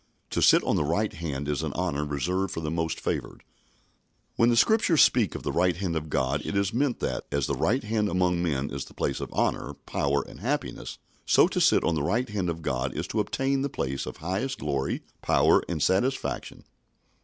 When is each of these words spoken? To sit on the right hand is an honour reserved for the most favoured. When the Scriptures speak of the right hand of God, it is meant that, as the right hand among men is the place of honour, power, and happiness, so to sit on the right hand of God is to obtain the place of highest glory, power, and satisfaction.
To 0.31 0.41
sit 0.41 0.63
on 0.63 0.77
the 0.77 0.83
right 0.83 1.13
hand 1.13 1.47
is 1.47 1.61
an 1.61 1.73
honour 1.73 2.03
reserved 2.03 2.55
for 2.55 2.59
the 2.59 2.71
most 2.71 2.99
favoured. 2.99 3.43
When 4.35 4.49
the 4.49 4.55
Scriptures 4.57 5.03
speak 5.03 5.35
of 5.35 5.43
the 5.43 5.51
right 5.51 5.75
hand 5.77 5.95
of 5.95 6.09
God, 6.09 6.43
it 6.43 6.55
is 6.57 6.73
meant 6.73 7.01
that, 7.01 7.27
as 7.31 7.45
the 7.45 7.53
right 7.53 7.83
hand 7.83 8.09
among 8.09 8.41
men 8.41 8.71
is 8.71 8.85
the 8.85 8.95
place 8.95 9.19
of 9.19 9.31
honour, 9.31 9.75
power, 9.85 10.23
and 10.27 10.39
happiness, 10.39 10.97
so 11.27 11.47
to 11.49 11.61
sit 11.61 11.83
on 11.83 11.93
the 11.93 12.01
right 12.01 12.27
hand 12.29 12.49
of 12.49 12.63
God 12.63 12.95
is 12.97 13.05
to 13.09 13.19
obtain 13.19 13.61
the 13.61 13.69
place 13.69 14.07
of 14.07 14.17
highest 14.17 14.57
glory, 14.57 15.03
power, 15.21 15.61
and 15.69 15.83
satisfaction. 15.83 16.63